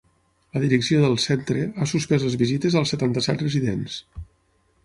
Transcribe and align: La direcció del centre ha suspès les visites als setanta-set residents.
La 0.55 0.61
direcció 0.63 1.01
del 1.03 1.17
centre 1.25 1.67
ha 1.69 1.87
suspès 1.93 2.27
les 2.29 2.39
visites 2.45 2.79
als 2.81 2.95
setanta-set 2.97 3.45
residents. 3.49 4.01